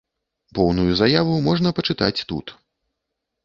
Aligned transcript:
Поўную 0.59 0.85
заяву 1.03 1.37
можна 1.49 1.75
пачытаць 1.83 2.17
тут. 2.33 2.59